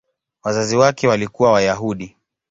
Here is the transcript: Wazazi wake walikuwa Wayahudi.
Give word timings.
Wazazi 0.43 0.77
wake 0.77 1.07
walikuwa 1.07 1.51
Wayahudi. 1.51 2.17